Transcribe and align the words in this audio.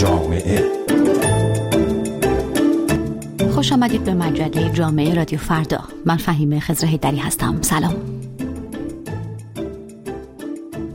جامعه. 0.00 0.64
خوش 3.54 3.72
آمدید 3.72 4.04
به 4.04 4.14
مجله 4.14 4.70
جامعه 4.72 5.14
رادیو 5.14 5.38
فردا. 5.38 5.80
من 6.06 6.16
فهیمه 6.16 6.60
خزر 6.60 6.98
دری 7.02 7.16
هستم. 7.16 7.62
سلام. 7.62 7.94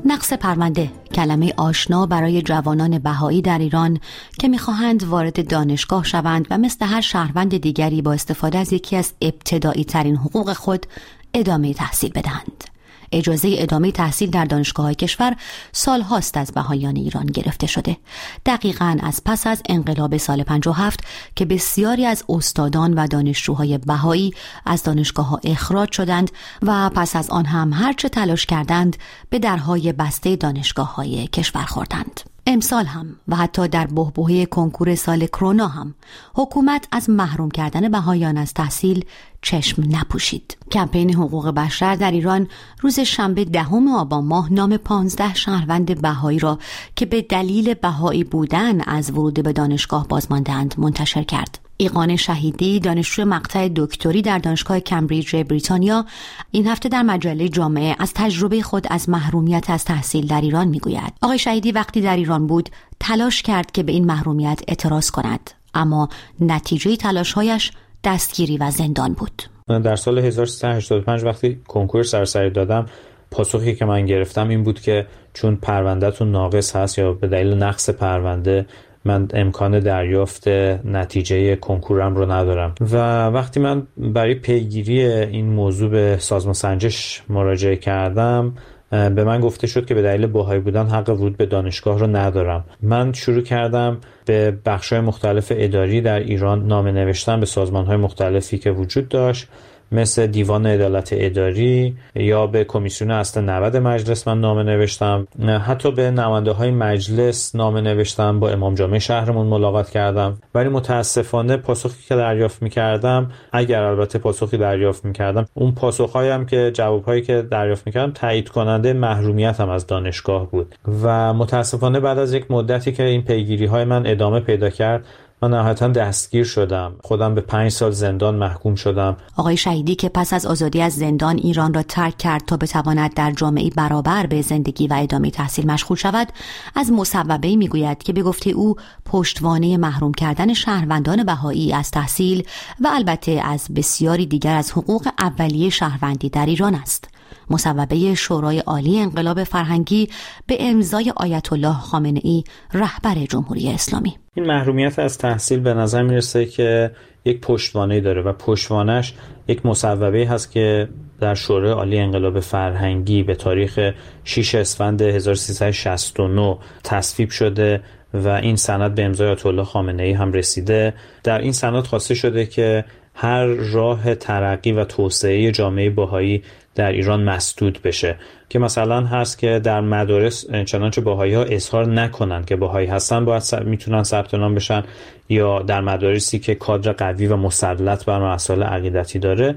نقص 0.05 0.33
پرونده. 0.33 0.91
کلمه 1.13 1.53
آشنا 1.57 2.05
برای 2.05 2.41
جوانان 2.41 2.99
بهایی 2.99 3.41
در 3.41 3.57
ایران 3.57 3.99
که 4.39 4.47
می‌خواهند 4.47 5.03
وارد 5.03 5.47
دانشگاه 5.47 6.03
شوند 6.03 6.47
و 6.49 6.57
مثل 6.57 6.85
هر 6.85 7.01
شهروند 7.01 7.57
دیگری 7.57 8.01
با 8.01 8.13
استفاده 8.13 8.57
از 8.57 8.73
یکی 8.73 8.95
از 8.95 9.13
ابتدایی 9.21 9.83
ترین 9.83 10.15
حقوق 10.15 10.53
خود 10.53 10.85
ادامه 11.33 11.73
تحصیل 11.73 12.11
بدهند. 12.15 12.74
اجازه 13.11 13.55
ادامه 13.57 13.91
تحصیل 13.91 14.29
در 14.29 14.45
دانشگاه 14.45 14.93
کشور 14.93 15.35
سال 15.71 16.01
هاست 16.01 16.37
از 16.37 16.51
بهایان 16.51 16.95
ایران 16.95 17.25
گرفته 17.25 17.67
شده. 17.67 17.97
دقیقا 18.45 18.97
از 19.03 19.21
پس 19.25 19.47
از 19.47 19.61
انقلاب 19.69 20.17
سال 20.17 20.43
57 20.43 20.99
که 21.35 21.45
بسیاری 21.45 22.05
از 22.05 22.23
استادان 22.29 22.93
و 22.93 23.07
دانشجوهای 23.07 23.77
بهایی 23.77 24.33
از 24.65 24.83
دانشگاه 24.83 25.27
ها 25.27 25.39
اخراج 25.43 25.91
شدند 25.91 26.31
و 26.61 26.89
پس 26.89 27.15
از 27.15 27.29
آن 27.29 27.45
هم 27.45 27.73
هرچه 27.73 28.09
تلاش 28.09 28.45
کردند 28.45 28.97
به 29.29 29.39
درهای 29.39 29.93
بسته 29.93 30.35
دانشگاه 30.35 30.95
های 30.95 31.27
کشور 31.27 31.65
خوردند. 31.65 32.34
امسال 32.47 32.85
هم 32.85 33.15
و 33.27 33.35
حتی 33.35 33.67
در 33.67 33.87
بهبهه 33.87 34.45
کنکور 34.45 34.95
سال 34.95 35.25
کرونا 35.25 35.67
هم 35.67 35.95
حکومت 36.33 36.87
از 36.91 37.09
محروم 37.09 37.51
کردن 37.51 37.89
بهایان 37.89 38.37
از 38.37 38.53
تحصیل 38.53 39.05
چشم 39.41 39.83
نپوشید. 39.89 40.57
کمپین 40.71 41.13
حقوق 41.13 41.49
بشر 41.49 41.95
در 41.95 42.11
ایران 42.11 42.47
روز 42.81 42.99
شنبه 42.99 43.45
دهم 43.45 43.87
آبان 43.87 44.25
ماه 44.25 44.53
نام 44.53 44.77
پانزده 44.77 45.33
شهروند 45.33 46.01
بهایی 46.01 46.39
را 46.39 46.59
که 46.95 47.05
به 47.05 47.21
دلیل 47.21 47.73
بهایی 47.73 48.23
بودن 48.23 48.81
از 48.81 49.11
ورود 49.11 49.43
به 49.43 49.53
دانشگاه 49.53 50.07
بازماندند 50.07 50.75
منتشر 50.77 51.23
کرد. 51.23 51.64
ایقان 51.77 52.15
شهیدی 52.15 52.79
دانشجو 52.79 53.25
مقطع 53.25 53.69
دکتری 53.75 54.21
در 54.21 54.37
دانشگاه 54.37 54.79
کمبریج 54.79 55.35
بریتانیا 55.35 56.05
این 56.51 56.67
هفته 56.67 56.89
در 56.89 57.03
مجله 57.03 57.49
جامعه 57.49 57.95
از 57.99 58.13
تجربه 58.15 58.61
خود 58.61 58.87
از 58.89 59.09
محرومیت 59.09 59.69
از 59.69 59.85
تحصیل 59.85 60.27
در 60.27 60.41
ایران 60.41 60.67
می‌گوید. 60.67 61.13
آقای 61.21 61.39
شهیدی 61.39 61.71
وقتی 61.71 62.01
در 62.01 62.15
ایران 62.15 62.47
بود 62.47 62.69
تلاش 62.99 63.41
کرد 63.41 63.71
که 63.71 63.83
به 63.83 63.91
این 63.91 64.05
محرومیت 64.05 64.61
اعتراض 64.67 65.11
کند 65.11 65.51
اما 65.73 66.09
نتیجه 66.39 66.95
تلاشهایش 66.95 67.71
دستگیری 68.03 68.57
و 68.57 68.71
زندان 68.71 69.13
بود. 69.13 69.43
من 69.69 69.81
در 69.81 69.95
سال 69.95 70.19
1385 70.19 71.23
وقتی 71.23 71.59
کنکور 71.67 72.03
سرسری 72.03 72.49
دادم 72.49 72.85
پاسخی 73.31 73.75
که 73.75 73.85
من 73.85 74.05
گرفتم 74.05 74.49
این 74.49 74.63
بود 74.63 74.79
که 74.79 75.07
چون 75.33 75.55
پروندهتون 75.55 76.31
ناقص 76.31 76.75
هست 76.75 76.97
یا 76.97 77.13
به 77.13 77.27
دلیل 77.27 77.53
نقص 77.53 77.89
پرونده 77.89 78.65
من 79.05 79.27
امکان 79.33 79.79
دریافت 79.79 80.47
نتیجه 80.85 81.55
کنکورم 81.55 82.15
رو 82.15 82.31
ندارم. 82.31 82.75
و 82.81 82.95
وقتی 83.27 83.59
من 83.59 83.87
برای 83.97 84.35
پیگیری 84.35 85.05
این 85.05 85.49
موضوع 85.49 85.89
به 85.89 86.17
سازمان 86.19 86.53
سنجش 86.53 87.23
مراجعه 87.29 87.75
کردم 87.75 88.53
به 88.89 89.23
من 89.23 89.39
گفته 89.39 89.67
شد 89.67 89.85
که 89.85 89.93
به 89.93 90.01
دلیل 90.01 90.27
باهایی 90.27 90.61
بودن 90.61 90.87
حق 90.87 91.09
ورود 91.09 91.37
به 91.37 91.45
دانشگاه 91.45 91.99
رو 91.99 92.07
ندارم. 92.07 92.65
من 92.81 93.13
شروع 93.13 93.41
کردم 93.41 93.97
به 94.25 94.57
بخشهای 94.65 95.01
مختلف 95.01 95.51
اداری 95.55 96.01
در 96.01 96.19
ایران 96.19 96.67
نامه 96.67 96.91
نوشتن 96.91 97.39
به 97.39 97.45
سازمانهای 97.45 97.97
مختلفی 97.97 98.57
که 98.57 98.71
وجود 98.71 99.09
داشت. 99.09 99.47
مثل 99.91 100.27
دیوان 100.27 100.65
عدالت 100.65 101.09
اداری 101.11 101.95
یا 102.15 102.47
به 102.47 102.63
کمیسیون 102.63 103.11
اصل 103.11 103.41
90 103.41 103.77
مجلس 103.77 104.27
من 104.27 104.39
نامه 104.41 104.63
نوشتم. 104.63 105.27
حتی 105.65 105.91
به 105.91 106.11
نماینده 106.11 106.51
های 106.51 106.71
مجلس 106.71 107.55
نامه 107.55 107.81
نوشتم. 107.81 108.39
با 108.39 108.49
امام 108.49 108.75
جامعه 108.75 108.99
شهرمون 108.99 109.47
ملاقات 109.47 109.89
کردم. 109.89 110.37
ولی 110.55 110.69
متاسفانه 110.69 111.57
پاسخی 111.57 112.03
که 112.07 112.15
دریافت 112.15 112.61
می‌کردم 112.61 113.31
اگر 113.51 113.83
البته 113.83 114.19
پاسخی 114.19 114.57
دریافت 114.57 115.05
می‌کردم 115.05 115.45
اون 115.53 115.71
پاسخهایی 115.71 116.29
هم 116.29 116.45
که 116.45 116.71
جوابهایی 116.73 117.21
که 117.21 117.41
دریافت 117.51 117.87
می‌کردم 117.87 118.11
تایید 118.11 118.49
کننده 118.49 118.93
محرومیت 118.93 119.59
هم 119.59 119.69
از 119.69 119.87
دانشگاه 119.87 120.51
بود. 120.51 120.75
و 121.03 121.33
متاسفانه 121.33 121.99
بعد 121.99 122.17
از 122.17 122.33
یک 122.33 122.51
مدتی 122.51 122.91
که 122.91 123.03
این 123.03 123.21
پیگیری 123.21 123.65
های 123.65 123.83
من 123.85 124.07
ادامه 124.07 124.39
پیدا 124.39 124.69
کرد 124.69 125.05
من 125.47 125.57
نهایتا 125.57 125.87
دستگیر 125.87 126.43
شدم. 126.43 126.95
خودم 127.03 127.35
به 127.35 127.41
پنج 127.41 127.71
سال 127.71 127.91
زندان 127.91 128.35
محکوم 128.35 128.75
شدم. 128.75 129.17
آقای 129.35 129.57
شهیدی 129.57 129.95
که 129.95 130.09
پس 130.09 130.33
از 130.33 130.45
آزادی 130.45 130.81
از 130.81 130.93
زندان 130.93 131.37
ایران 131.37 131.73
را 131.73 131.83
ترک 131.83 132.17
کرد 132.17 132.45
تا 132.45 132.57
بتواند 132.57 133.13
در 133.13 133.31
جامعه 133.31 133.69
برابر 133.69 134.25
به 134.25 134.41
زندگی 134.41 134.87
و 134.87 134.93
ادامه 134.93 135.31
تحصیل 135.31 135.71
مشغول 135.71 135.97
شود 135.97 136.27
از 136.75 136.91
مصوبه 136.91 137.55
می‌گوید 137.55 138.03
که 138.03 138.13
به 138.13 138.23
گفته 138.23 138.49
او 138.49 138.75
پشتوانه 139.05 139.77
محروم 139.77 140.11
کردن 140.11 140.53
شهروندان 140.53 141.23
بهایی 141.23 141.73
از 141.73 141.91
تحصیل 141.91 142.43
و 142.81 142.89
البته 142.93 143.41
از 143.43 143.67
بسیاری 143.75 144.25
دیگر 144.25 144.55
از 144.55 144.71
حقوق 144.71 145.07
اولیه 145.19 145.69
شهروندی 145.69 146.29
در 146.29 146.45
ایران 146.45 146.75
است. 146.75 147.14
مصوبه 147.49 148.15
شورای 148.15 148.59
عالی 148.59 148.99
انقلاب 148.99 149.43
فرهنگی 149.43 150.09
به 150.47 150.57
امضای 150.59 151.13
آیت 151.15 151.53
الله 151.53 151.73
خامنه 151.73 152.21
ای 152.23 152.43
رهبر 152.73 153.15
جمهوری 153.29 153.71
اسلامی. 153.71 154.15
این 154.33 154.45
محرومیت 154.45 154.99
از 154.99 155.17
تحصیل 155.17 155.59
به 155.59 155.73
نظر 155.73 156.03
می‌رسه 156.03 156.45
که 156.45 156.91
یک 157.25 157.41
پشتوانه 157.41 158.01
داره 158.01 158.21
و 158.21 158.33
پشتوانش 158.33 159.13
یک 159.47 159.65
مصوبه 159.65 160.27
هست 160.27 160.51
که 160.51 160.89
در 161.19 161.35
شورای 161.35 161.71
عالی 161.71 161.99
انقلاب 161.99 162.39
فرهنگی 162.39 163.23
به 163.23 163.35
تاریخ 163.35 163.91
6 164.23 164.55
اسفند 164.55 165.01
1369 165.01 166.57
تصویب 166.83 167.29
شده 167.29 167.81
و 168.13 168.27
این 168.29 168.55
سند 168.55 168.95
به 168.95 169.03
امضای 169.03 169.27
آیت 169.27 169.45
الله 169.45 169.63
خامنه 169.63 170.03
ای 170.03 170.11
هم 170.11 170.33
رسیده. 170.33 170.93
در 171.23 171.39
این 171.39 171.51
سند 171.51 171.83
خواسته 171.83 172.13
شده 172.13 172.45
که 172.45 172.85
هر 173.13 173.45
راه 173.45 174.15
ترقی 174.15 174.71
و 174.71 174.85
توسعه 174.85 175.51
جامعه 175.51 175.89
باهایی 175.89 176.43
در 176.75 176.91
ایران 176.91 177.23
مسدود 177.23 177.79
بشه. 177.83 178.15
که 178.49 178.59
مثلا 178.59 179.01
هست 179.01 179.39
که 179.39 179.59
در 179.59 179.81
مدارس 179.81 180.51
چنانچه 180.51 181.01
باهایی 181.01 181.33
ها 181.33 181.43
اظهار 181.43 181.87
نکنن 181.87 182.45
که 182.45 182.55
باهایی 182.55 182.87
هستن 182.87 183.25
باید 183.25 183.43
می‌تونن 183.65 184.03
ثبت 184.03 184.33
نام 184.33 184.55
بشن 184.55 184.83
یا 185.29 185.61
در 185.61 185.81
مدارسی 185.81 186.39
که 186.39 186.55
کادر 186.55 186.91
قوی 186.91 187.27
و 187.27 187.35
مسلط 187.35 188.05
بر 188.05 188.33
مسائل 188.33 188.63
عقیدتی 188.63 189.19
داره. 189.19 189.55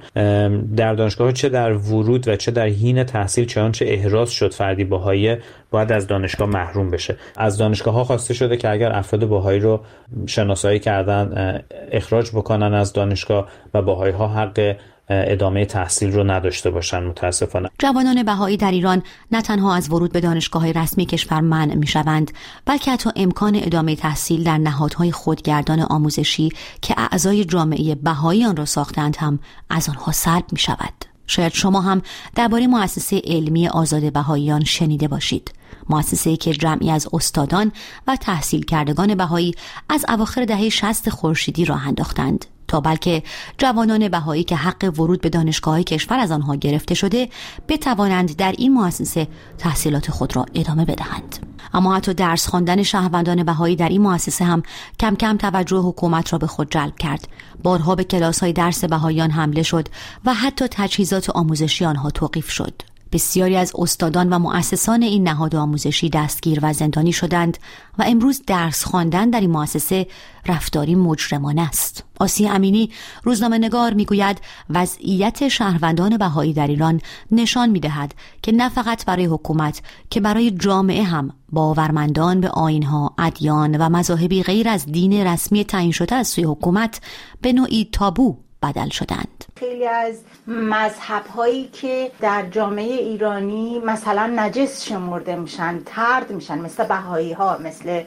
در 0.76 0.94
دانشگاه 0.94 1.32
چه 1.32 1.48
در 1.48 1.72
ورود 1.72 2.28
و 2.28 2.36
چه 2.36 2.50
در 2.50 2.66
حین 2.66 3.04
تحصیل 3.04 3.44
چنانچه 3.46 3.84
احراز 3.88 4.30
شد 4.30 4.52
فردی 4.52 4.84
باهایی 4.84 5.36
باید 5.70 5.92
از 5.92 6.06
دانشگاه 6.06 6.48
محروم 6.48 6.90
بشه. 6.90 7.16
از 7.36 7.58
دانشگاه 7.58 7.94
ها 7.94 8.04
خواسته 8.04 8.34
شده 8.34 8.56
که 8.56 8.70
اگر 8.70 8.92
افراد 8.92 9.26
باهایی 9.26 9.60
رو 9.60 9.80
شناسایی 10.26 10.78
کردن 10.78 11.60
اخراج 11.92 12.30
بکنن 12.30 12.74
از 12.74 12.92
دانشگاه 12.92 13.48
و 13.74 13.82
باهایی 13.82 14.12
ها 14.12 14.28
حق 14.28 14.76
ادامه 15.10 15.64
تحصیل 15.64 16.12
رو 16.12 16.30
نداشته 16.30 16.70
باشن 16.70 17.02
متاسفانه. 17.02 17.70
جوانان 17.78 18.22
بهایی 18.22 18.56
در 18.56 18.70
ایران 18.70 19.02
نه 19.32 19.42
تنها 19.42 19.74
از 19.74 19.90
ورود 19.90 20.12
به 20.12 20.20
دانشگاه 20.20 20.72
رسمی 20.72 21.06
کشور 21.06 21.40
منع 21.40 21.74
می 21.74 21.86
شوند 21.86 22.30
بلکه 22.66 22.90
حتی 22.90 23.10
امکان 23.16 23.52
ادامه 23.54 23.96
تحصیل 23.96 24.44
در 24.44 24.58
نهادهای 24.58 25.12
خودگردان 25.12 25.80
آموزشی 25.80 26.48
که 26.82 26.94
اعضای 26.98 27.44
جامعه 27.44 27.94
بهایی 27.94 28.44
آن 28.44 28.56
را 28.56 28.64
ساختند 28.64 29.16
هم 29.16 29.38
از 29.70 29.88
آنها 29.88 30.12
سلب 30.12 30.44
می 30.52 30.58
شود 30.58 31.04
شاید 31.28 31.52
شما 31.52 31.80
هم 31.80 32.02
درباره 32.34 32.66
مؤسسه 32.66 33.22
علمی 33.24 33.68
آزاد 33.68 34.12
بهاییان 34.12 34.64
شنیده 34.64 35.08
باشید. 35.08 35.52
مؤسسه 35.88 36.36
که 36.36 36.52
جمعی 36.52 36.90
از 36.90 37.08
استادان 37.12 37.72
و 38.06 38.16
تحصیل 38.16 38.64
کردگان 38.64 39.14
بهایی 39.14 39.54
از 39.88 40.04
اواخر 40.08 40.44
دهه 40.44 40.68
60 40.68 41.10
خورشیدی 41.10 41.64
راه 41.64 41.88
انداختند. 41.88 42.44
تا 42.68 42.80
بلکه 42.80 43.22
جوانان 43.58 44.08
بهایی 44.08 44.44
که 44.44 44.56
حق 44.56 44.92
ورود 44.98 45.20
به 45.20 45.28
دانشگاه 45.28 45.82
کشور 45.82 46.18
از 46.18 46.30
آنها 46.30 46.54
گرفته 46.54 46.94
شده 46.94 47.28
بتوانند 47.68 48.36
در 48.36 48.54
این 48.58 48.72
مؤسسه 48.72 49.28
تحصیلات 49.58 50.10
خود 50.10 50.36
را 50.36 50.46
ادامه 50.54 50.84
بدهند. 50.84 51.38
اما 51.74 51.96
حتی 51.96 52.14
درس 52.14 52.48
خواندن 52.48 52.82
شهروندان 52.82 53.44
بهایی 53.44 53.76
در 53.76 53.88
این 53.88 54.00
مؤسسه 54.02 54.44
هم 54.44 54.62
کم 55.00 55.14
کم 55.14 55.36
توجه 55.36 55.78
حکومت 55.78 56.32
را 56.32 56.38
به 56.38 56.46
خود 56.46 56.70
جلب 56.70 56.96
کرد. 56.96 57.28
بارها 57.62 57.94
به 57.94 58.04
کلاس 58.04 58.40
های 58.40 58.52
درس 58.52 58.84
بهاییان 58.84 59.30
حمله 59.30 59.62
شد 59.62 59.88
و 60.24 60.34
حتی 60.34 60.68
تجهیزات 60.70 61.30
آموزشی 61.30 61.84
آنها 61.84 62.10
توقیف 62.10 62.50
شد. 62.50 62.82
بسیاری 63.12 63.56
از 63.56 63.72
استادان 63.78 64.28
و 64.32 64.38
مؤسسان 64.38 65.02
این 65.02 65.28
نهاد 65.28 65.56
آموزشی 65.56 66.10
دستگیر 66.10 66.58
و 66.62 66.72
زندانی 66.72 67.12
شدند 67.12 67.58
و 67.98 68.04
امروز 68.06 68.42
درس 68.46 68.84
خواندن 68.84 69.30
در 69.30 69.40
این 69.40 69.50
مؤسسه 69.50 70.06
رفتاری 70.46 70.94
مجرمانه 70.94 71.62
است. 71.62 72.04
آسی 72.20 72.48
امینی 72.48 72.90
روزنامه 73.22 73.58
نگار 73.58 73.94
می‌گوید 73.94 74.40
وضعیت 74.70 75.48
شهروندان 75.48 76.16
بهایی 76.16 76.52
در 76.52 76.66
ایران 76.66 77.00
نشان 77.30 77.68
می‌دهد 77.68 78.14
که 78.42 78.52
نه 78.52 78.68
فقط 78.68 79.04
برای 79.04 79.24
حکومت 79.24 79.82
که 80.10 80.20
برای 80.20 80.50
جامعه 80.50 81.02
هم 81.02 81.30
باورمندان 81.52 82.40
به 82.40 82.48
آینها، 82.48 83.14
ادیان 83.18 83.76
و 83.76 83.88
مذاهبی 83.88 84.42
غیر 84.42 84.68
از 84.68 84.86
دین 84.86 85.12
رسمی 85.12 85.64
تعیین 85.64 85.92
شده 85.92 86.14
از 86.14 86.28
سوی 86.28 86.44
حکومت 86.44 87.00
به 87.40 87.52
نوعی 87.52 87.88
تابو 87.92 88.36
بدل 88.62 88.88
شدند. 88.88 89.44
خیلی 89.56 89.86
از 89.86 90.14
مذهب 90.46 91.26
هایی 91.26 91.68
که 91.68 92.10
در 92.20 92.46
جامعه 92.50 92.94
ایرانی 92.94 93.78
مثلا 93.78 94.32
نجس 94.36 94.84
شمرده 94.84 95.36
میشن 95.36 95.82
ترد 95.86 96.30
میشن 96.32 96.58
مثل 96.58 96.84
بهایی 96.84 97.32
ها 97.32 97.58
مثل 97.58 98.02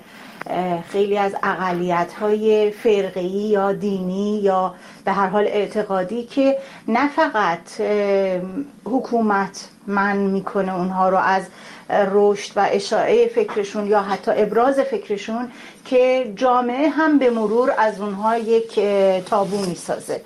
خیلی 0.89 1.18
از 1.18 1.36
اقلیت 1.44 2.13
های 2.13 2.71
فرقی 2.71 3.21
یا 3.27 3.74
دینی 3.74 4.39
یا 4.39 4.75
به 5.06 5.12
هر 5.12 5.27
حال 5.27 5.44
اعتقادی 5.44 6.24
که 6.24 6.57
نه 6.88 7.09
فقط 7.09 7.81
حکومت 8.86 9.69
من 9.88 10.18
می‌کنه 10.18 10.75
اونها 10.75 11.09
رو 11.09 11.18
از 11.18 11.44
رشد 11.91 12.51
و 12.55 12.67
اشاعه 12.71 13.27
فکرشون 13.27 13.88
یا 13.88 14.01
حتی 14.01 14.31
ابراز 14.35 14.79
فکرشون 14.79 15.51
که 15.85 16.33
جامعه 16.35 16.89
هم 16.89 17.19
به 17.19 17.29
مرور 17.29 17.73
از 17.77 18.01
اونها 18.01 18.38
یک 18.38 18.79
تابو 19.25 19.65
می‌سازه. 19.65 20.21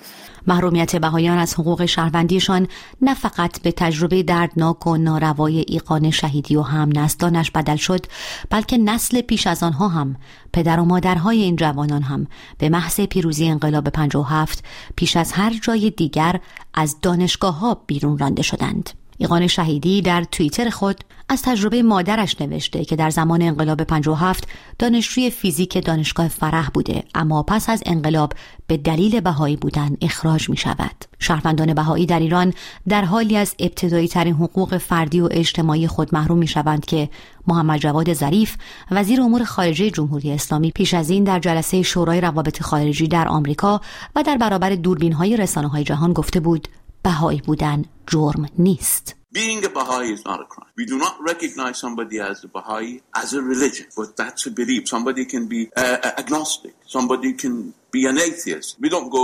محرومیت 0.48 0.96
بهایان 0.96 1.38
از 1.38 1.54
حقوق 1.54 1.86
شهروندیشان 1.86 2.68
نه 3.02 3.14
فقط 3.14 3.62
به 3.62 3.72
تجربه 3.72 4.24
دردناک 4.24 4.88
و 4.88 4.98
ناروای 4.98 5.66
ایقان 5.68 6.12
شهیدی 6.12 6.56
و 6.56 6.62
هم 6.62 6.90
نسلانش 6.96 7.52
بدل 7.52 7.76
شد 7.76 8.06
بلکه 8.50 8.78
نسل 8.78 9.22
پیش 9.22 9.48
از 9.48 9.64
آنها 9.64 9.88
هم 9.88 10.16
پدر 10.54 10.80
و 10.80 10.86
مادرهای 10.86 11.44
این 11.44 11.56
جوانان 11.56 12.02
هم 12.02 12.28
به 12.58 12.70
محض 12.70 13.02
پیروزی 13.02 13.48
انقلاب 13.48 13.90
57 13.90 14.64
پیش 14.96 15.18
از 15.18 15.32
هر 15.32 15.54
جای 15.62 15.90
دیگر 15.90 16.40
از 16.74 17.02
دانشگاه 17.02 17.60
ها 17.60 17.82
بیرون 17.88 18.18
رانده 18.18 18.42
شدند. 18.42 18.90
ایقان 19.18 19.48
شهیدی 19.48 20.02
در 20.02 20.24
توییتر 20.24 20.70
خود 20.70 20.98
از 21.30 21.42
تجربه 21.42 21.84
مادرش 21.84 22.42
نوشته 22.42 22.86
که 22.86 22.96
در 22.96 23.10
زمان 23.10 23.42
انقلاب 23.42 23.84
57 23.84 24.48
دانشجوی 24.80 25.30
فیزیک 25.30 25.86
دانشگاه 25.86 26.28
فرح 26.28 26.70
بوده 26.70 27.04
اما 27.16 27.44
پس 27.44 27.70
از 27.70 27.84
انقلاب 27.86 28.34
به 28.68 28.78
دلیل 28.78 29.20
بهایی 29.20 29.56
بودن 29.56 29.98
اخراج 30.02 30.50
می 30.50 30.58
شود. 30.58 31.06
شهروندان 31.20 31.74
بهایی 31.74 32.06
در 32.06 32.20
ایران 32.20 32.54
در 32.88 33.06
حالی 33.06 33.38
از 33.38 33.56
ابتدایی 33.60 34.08
ترین 34.08 34.34
حقوق 34.34 34.78
فردی 34.78 35.22
و 35.22 35.30
اجتماعی 35.32 35.88
خود 35.88 36.16
محروم 36.16 36.38
می 36.38 36.48
شوند 36.48 36.86
که 36.86 37.10
محمد 37.48 37.80
جواد 37.80 38.14
ظریف 38.14 38.56
وزیر 38.92 39.22
امور 39.22 39.44
خارجه 39.44 39.90
جمهوری 39.90 40.32
اسلامی 40.32 40.72
پیش 40.72 40.94
از 40.94 41.10
این 41.10 41.24
در 41.24 41.40
جلسه 41.40 41.82
شورای 41.82 42.22
روابط 42.22 42.62
خارجی 42.62 43.08
در 43.08 43.28
آمریکا 43.28 43.82
و 44.16 44.24
در 44.24 44.38
برابر 44.38 44.70
دوربین 44.70 45.14
های 45.14 45.38
رسانه 45.38 45.68
های 45.68 45.84
جهان 45.84 46.14
گفته 46.14 46.40
بود 46.40 46.68
بهایی 47.06 47.42
بودن 47.42 47.86
جرم 48.08 48.50
نیست. 48.60 49.16
Being 49.34 49.66
a 49.66 49.70
Baha'i 49.80 50.10
is 50.18 50.24
not 50.30 50.40
a 50.46 50.48
crime. 50.54 50.72
We 50.82 50.86
do 50.94 50.98
not 51.06 51.16
recognize 51.32 51.76
somebody 51.86 52.18
as 52.32 52.38
a 52.48 52.50
Baha'i 52.58 52.94
as 53.22 53.30
a 53.40 53.42
religion, 53.54 53.88
but 54.00 54.10
that's 54.22 54.44
a 54.50 54.52
belief. 54.62 54.82
Somebody 54.96 55.24
can 55.34 55.44
be 55.54 55.62
uh, 55.84 56.22
agnostic. 56.22 56.74
Somebody 56.96 57.32
can 57.42 57.54
be 57.96 58.02
an 58.12 58.18
atheist. 58.30 58.70
We 58.84 58.90
don't 58.96 59.10
go 59.20 59.24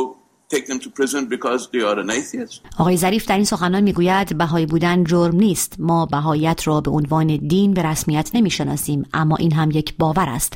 take 0.54 0.66
them 0.72 0.80
to 0.86 0.90
prison 1.00 1.22
because 1.36 1.62
they 1.74 1.84
are 1.90 1.98
an 2.06 2.10
atheist. 2.20 2.62
آقای 2.78 2.98
ظریف 2.98 3.26
در 3.26 3.36
این 3.36 3.46
سخنان 3.46 3.84
می‌گوید 3.84 4.38
بهایی 4.38 4.66
بودن 4.66 5.04
جرم 5.04 5.36
نیست 5.36 5.76
ما 5.80 6.06
بهایت 6.06 6.68
را 6.68 6.82
به 6.82 6.92
عنوان 6.92 7.28
دین 7.38 7.74
به 7.74 7.82
رسمیت 7.84 8.32
نمی‌شناسیم 8.34 9.06
اما 9.14 9.36
این 9.36 9.54
هم 9.54 9.72
یک 9.72 9.98
باور 9.98 10.30
است 10.30 10.54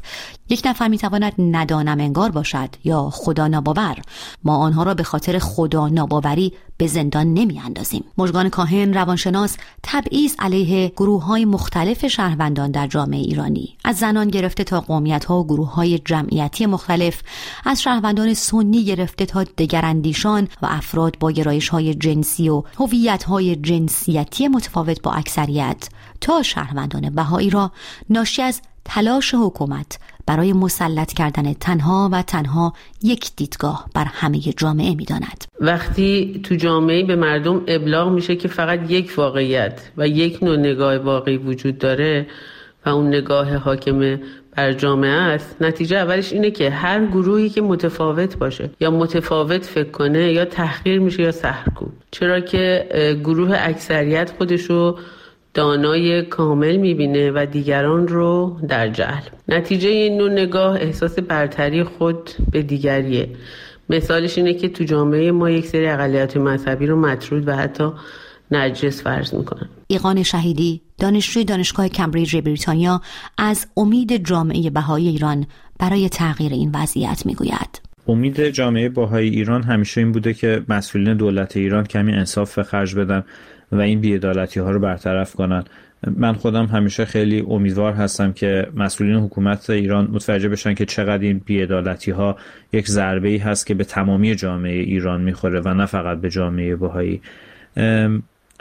یک 0.50 0.62
نفر 0.66 0.88
می‌تواند 0.88 1.34
ندانم 1.38 2.00
انگار 2.00 2.32
باشد 2.32 2.70
یا 2.84 3.10
خدا 3.14 3.48
ناباور. 3.48 3.98
ما 4.44 4.58
آنها 4.58 4.84
را 4.84 4.94
به 4.94 5.04
خاطر 5.04 5.40
خدا 5.40 5.88
ناباوری 5.88 6.54
به 6.78 6.88
زندان 6.88 7.34
نمی 7.34 7.60
اندازیم. 7.60 8.04
مجگان 8.18 8.50
کاهن 8.50 8.94
روانشناس 8.94 9.58
تبعیض 9.84 10.36
علیه 10.40 10.90
گروه 10.90 11.24
های 11.24 11.46
مختلف 11.46 12.08
شهروندان 12.08 12.72
در 12.72 12.88
جامعه 12.88 13.20
ایرانی. 13.20 13.78
از 13.84 13.98
زنان 13.98 14.28
گرفته 14.28 14.64
تا 14.64 14.82
قومیت 14.82 15.26
ها 15.26 15.40
و 15.40 15.48
گروه 15.48 15.74
های 15.74 16.00
جمعیتی 16.00 16.66
مختلف. 16.66 17.22
از 17.66 17.82
شهروندان 17.82 18.34
سنی 18.34 18.84
گرفته 18.86 19.26
تا 19.26 19.44
دگراندیشان 19.44 20.48
و 20.62 20.66
افراد 20.70 21.18
با 21.20 21.32
گرایش 21.32 21.70
های 21.70 21.96
جنسی 21.96 22.50
و 22.50 22.64
هویت 22.80 23.24
های 23.24 23.56
جنسیتی 23.56 24.48
متفاوت 24.48 25.02
با 25.02 25.12
اکثریت. 25.12 25.90
تا 26.22 26.42
شهروندان 26.42 27.10
بهایی 27.10 27.50
را 27.50 27.72
ناشی 28.10 28.42
از 28.42 28.62
تلاش 28.86 29.34
حکومت 29.34 30.00
برای 30.28 30.54
مسلط 30.54 31.14
کردن 31.14 31.54
تنها 31.54 32.10
و 32.12 32.22
تنها 32.22 32.74
یک 33.04 33.32
دیدگاه 33.36 33.86
بر 33.96 34.06
همه 34.06 34.40
جامعه 34.40 34.96
می‌داند. 34.96 35.44
وقتی 35.60 36.42
تو 36.44 36.56
جامعه 36.56 37.04
به 37.04 37.16
مردم 37.16 37.62
ابلاغ 37.68 38.12
میشه 38.12 38.36
که 38.36 38.48
فقط 38.48 38.92
یک 38.92 39.14
واقعیت 39.18 39.82
و 39.98 40.08
یک 40.08 40.44
نوع 40.44 40.58
نگاه 40.58 40.98
واقعی 40.98 41.38
وجود 41.38 41.78
داره 41.78 42.28
و 42.86 42.90
اون 42.90 43.08
نگاه 43.08 43.56
حاکم 43.56 44.20
بر 44.56 44.74
جامعه 44.74 45.12
است 45.12 45.56
نتیجه 45.62 45.98
اولش 45.98 46.34
اینه 46.34 46.52
که 46.52 46.70
هر 46.70 47.06
گروهی 47.06 47.50
که 47.50 47.62
متفاوت 47.62 48.38
باشه 48.38 48.70
یا 48.80 48.92
متفاوت 48.92 49.66
فکر 49.66 49.90
کنه 49.90 50.32
یا 50.32 50.46
تحقیر 50.46 51.00
میشه 51.00 51.24
یا 51.24 51.32
سهرکوب 51.32 51.92
چرا 52.12 52.40
که 52.40 52.88
گروه 53.24 53.58
اکثریت 53.60 54.32
خودشو 54.38 54.98
دانای 55.56 56.22
کامل 56.22 56.75
می‌بینه 56.75 57.31
و 57.31 57.46
دیگران 57.52 58.07
رو 58.07 58.60
در 58.68 58.88
جهل. 58.88 59.24
نتیجه 59.48 59.90
این 59.90 60.18
نوع 60.18 60.31
نگاه 60.31 60.75
احساس 60.75 61.19
برتری 61.19 61.84
خود 61.84 62.30
به 62.52 62.62
دیگریه. 62.62 63.30
مثالش 63.90 64.38
اینه 64.38 64.54
که 64.54 64.69
تو 64.69 64.84
جامعه 64.84 65.31
ما 65.31 65.50
یک 65.50 65.66
سری 65.66 65.88
اقلیت 65.88 66.38
مذهبی 66.38 66.88
رو 66.88 67.00
مطرود 67.00 67.48
و 67.48 67.56
حتی 67.56 67.90
نجس 68.52 69.04
فرض 69.04 69.34
می‌کنن. 69.34 69.69
ایقان 69.88 70.24
شهیدی 70.24 70.81
دانشجوی 71.00 71.44
دانشگاه 71.44 71.88
کمبریج 71.88 72.38
بریتانیا 72.38 73.01
از 73.38 73.68
امید 73.78 74.25
جامعه 74.25 74.69
بهایی 74.69 75.08
ایران 75.08 75.46
برای 75.80 76.10
تغییر 76.10 76.54
این 76.54 76.72
وضعیت 76.74 77.25
می‌گوید. 77.25 77.81
امید 78.08 78.50
جامعه 78.50 78.90
باهای 78.90 79.30
ایران 79.30 79.63
همیشه 79.63 80.01
این 80.01 80.12
بوده 80.12 80.34
که 80.34 80.63
مسئولین 80.69 81.18
دولت 81.18 81.58
ایران 81.58 81.86
کمی 81.86 82.13
انصاف 82.13 82.56
به 82.56 82.63
خرج 82.63 82.96
بدن. 82.96 83.24
و 83.72 83.82
این 83.82 84.02
بیعدالتی 84.02 84.60
ها 84.60 84.72
رو 84.72 84.80
برطرف 84.80 85.36
کنن. 85.36 85.64
من 86.18 86.34
خودم 86.34 86.66
همیشه 86.66 87.06
خیلی 87.06 87.46
امیدوار 87.50 87.94
هستم 87.94 88.34
که 88.34 88.68
مسئولین 88.76 89.16
حکومت 89.16 89.70
ایران 89.70 90.10
متوجه 90.12 90.50
بشن 90.50 90.74
که 90.74 90.86
چقدر 90.86 91.24
این 91.24 91.42
بیعدالتی 91.46 92.12
ها 92.12 92.38
یک 92.74 92.88
ضربه 92.88 93.28
ای 93.28 93.38
هست 93.38 93.68
که 93.68 93.74
به 93.74 93.84
تمامی 93.84 94.36
جامعه 94.36 94.74
ایران 94.74 95.22
می‌خوره 95.22 95.62
و 95.66 95.74
نه 95.74 95.86
فقط 95.86 96.18
به 96.18 96.30
جامعه 96.30 96.76
باهایی. 96.76 97.22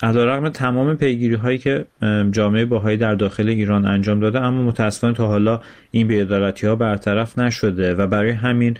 علیرغم 0.03 0.49
تمام 0.49 0.97
پیگیری 0.97 1.35
هایی 1.35 1.59
که 1.59 1.85
جامعه 2.31 2.65
باهایی 2.65 2.97
در 2.97 3.15
داخل 3.15 3.49
ایران 3.49 3.87
انجام 3.87 4.21
داده 4.21 4.41
اما 4.41 4.63
متاسفانه 4.63 5.15
تا 5.15 5.27
حالا 5.27 5.61
این 5.91 6.09
بیعدالتی 6.09 6.67
ها 6.67 6.77
برطرف 6.77 7.39
نشده 7.39 7.95
و 7.95 8.07
برای 8.07 8.31
همین 8.31 8.77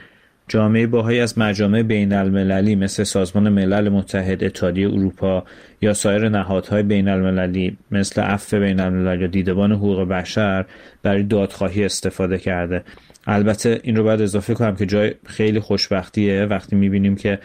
جامعه 0.49 0.87
باهایی 0.87 1.21
از 1.21 1.39
مجامع 1.39 1.83
بین 1.83 2.13
المللی 2.13 2.77
مثل 2.77 3.05
سازمان 3.05 3.49
ملل 3.49 3.89
متحد 3.89 4.45
اتحادیه 4.45 4.89
اروپا 4.89 5.45
یا 5.83 5.93
سایر 5.93 6.29
نهادهای 6.29 6.83
بین 6.83 7.09
المللی 7.09 7.77
مثل 7.91 8.23
عفو 8.23 8.59
بین 8.61 8.81
الملل 8.81 9.21
یا 9.21 9.27
دیدبان 9.27 9.73
حقوق 9.73 10.09
بشر 10.09 10.65
برای 11.03 11.23
دادخواهی 11.23 11.85
استفاده 11.85 12.39
کرده. 12.39 12.85
البته 13.27 13.81
این 13.83 13.97
رو 13.97 14.05
باید 14.05 14.21
اضافه 14.21 14.55
کنم 14.55 14.77
که 14.77 14.87
جای 14.87 15.15
خیلی 15.27 15.61
خوشبختیه. 15.61 16.45
وقتی 16.45 16.77
می‌بینیم 16.77 17.17
که 17.17 17.39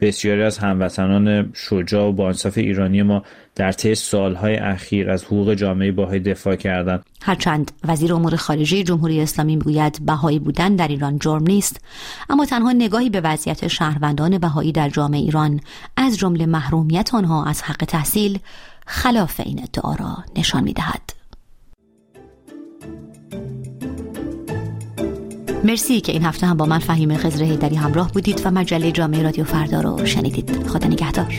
بسیاری 0.00 0.42
از 0.42 0.58
هموطنان 0.58 1.50
شجاع 1.54 2.08
و 2.08 2.12
بانصاف 2.12 2.58
ایرانی 2.58 3.02
ما 3.02 3.24
در 3.54 3.72
طی 3.72 3.94
سالهای 3.94 4.56
اخیر 4.56 5.10
از 5.10 5.24
حقوق 5.24 5.54
جامعه 5.54 5.92
باهایی 5.92 6.20
دفاع 6.20 6.56
کردند. 6.56 7.04
هرچند 7.22 7.72
وزیر 7.84 8.14
امور 8.14 8.36
خارجه 8.36 8.82
جمهوری 8.82 9.20
اسلامی 9.20 9.56
می‌گوید 9.56 9.98
بهایی 10.06 10.38
بودن 10.38 10.76
در 10.76 10.88
ایران 10.88 11.18
جرم 11.18 11.42
نیست 11.42 11.80
اما 12.30 12.46
تنها 12.46 12.72
نگاهی 12.72 13.10
به 13.10 13.20
وضعیت 13.20 13.68
شهروندان 13.68 14.38
بهایی 14.38 14.72
در 14.72 14.88
جامعه 14.88 15.20
ایران 15.20 15.60
از 15.96 16.18
جمله 16.18 16.46
محرومیت 16.46 17.14
آنها 17.14 17.44
از 17.44 17.62
حق 17.62 17.84
تحصیل 17.84 18.38
خلاف 18.86 19.40
این 19.40 19.62
ادعا 19.62 19.94
را 19.94 20.16
نشان 20.36 20.64
می‌دهد. 20.64 21.20
مرسی 25.64 26.00
که 26.00 26.12
این 26.12 26.24
هفته 26.24 26.46
هم 26.46 26.56
با 26.56 26.66
من 26.66 26.78
فهیم 26.78 27.16
خزر 27.16 27.44
هیدری 27.44 27.76
همراه 27.76 28.12
بودید 28.12 28.42
و 28.44 28.50
مجله 28.50 28.92
جامعه 28.92 29.22
رادیو 29.22 29.44
فردا 29.44 29.80
رو 29.80 30.06
شنیدید. 30.06 30.66
خدا 30.66 30.88
نگهدار. 30.88 31.34